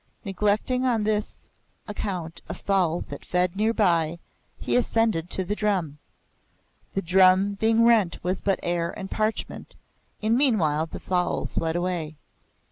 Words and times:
Neglecting 0.25 0.83
on 0.83 1.03
this 1.03 1.47
account 1.87 2.41
a 2.49 2.55
fowl 2.55 3.01
that 3.01 3.23
fed 3.23 3.55
near 3.55 3.71
by, 3.71 4.17
he 4.57 4.75
ascended 4.75 5.29
to 5.29 5.43
the 5.43 5.53
drum. 5.53 5.99
The 6.93 7.03
drum 7.03 7.53
being 7.53 7.85
rent 7.85 8.17
was 8.23 8.41
but 8.41 8.59
air 8.63 8.89
and 8.97 9.11
parchment, 9.11 9.75
and 10.19 10.35
meanwhile 10.35 10.87
the 10.87 10.99
fowl 10.99 11.45
fled 11.45 11.75
away. 11.75 12.15